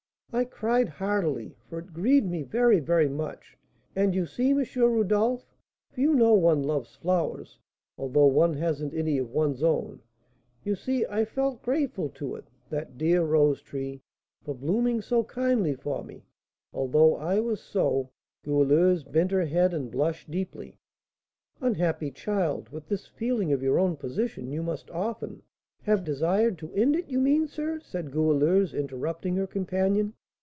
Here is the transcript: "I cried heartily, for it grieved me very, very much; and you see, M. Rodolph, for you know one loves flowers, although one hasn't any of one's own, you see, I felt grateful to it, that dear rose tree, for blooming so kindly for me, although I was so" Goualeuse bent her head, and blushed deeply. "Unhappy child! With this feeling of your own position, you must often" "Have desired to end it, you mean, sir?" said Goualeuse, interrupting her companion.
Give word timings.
"I 0.33 0.45
cried 0.45 0.87
heartily, 0.87 1.57
for 1.67 1.79
it 1.79 1.91
grieved 1.91 2.25
me 2.25 2.43
very, 2.43 2.79
very 2.79 3.09
much; 3.09 3.57
and 3.97 4.15
you 4.15 4.25
see, 4.25 4.51
M. 4.51 4.63
Rodolph, 4.77 5.45
for 5.91 5.99
you 5.99 6.13
know 6.13 6.31
one 6.35 6.63
loves 6.63 6.95
flowers, 6.95 7.59
although 7.97 8.27
one 8.27 8.53
hasn't 8.53 8.93
any 8.93 9.17
of 9.17 9.29
one's 9.29 9.61
own, 9.61 10.01
you 10.63 10.73
see, 10.73 11.05
I 11.07 11.25
felt 11.25 11.61
grateful 11.61 12.07
to 12.11 12.37
it, 12.37 12.45
that 12.69 12.97
dear 12.97 13.23
rose 13.25 13.61
tree, 13.61 14.03
for 14.41 14.55
blooming 14.55 15.01
so 15.01 15.25
kindly 15.25 15.75
for 15.75 16.01
me, 16.01 16.23
although 16.71 17.17
I 17.17 17.41
was 17.41 17.59
so" 17.59 18.11
Goualeuse 18.45 19.03
bent 19.03 19.31
her 19.31 19.43
head, 19.47 19.73
and 19.73 19.91
blushed 19.91 20.31
deeply. 20.31 20.77
"Unhappy 21.59 22.09
child! 22.09 22.69
With 22.69 22.87
this 22.87 23.05
feeling 23.05 23.51
of 23.51 23.61
your 23.61 23.77
own 23.77 23.97
position, 23.97 24.49
you 24.49 24.63
must 24.63 24.89
often" 24.91 25.43
"Have 25.81 26.05
desired 26.05 26.57
to 26.59 26.71
end 26.71 26.95
it, 26.95 27.09
you 27.09 27.19
mean, 27.19 27.49
sir?" 27.49 27.81
said 27.81 28.11
Goualeuse, 28.11 28.73
interrupting 28.73 29.35
her 29.35 29.45
companion. 29.47 30.13